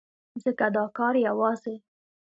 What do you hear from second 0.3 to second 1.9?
ځکه دا کار يوازې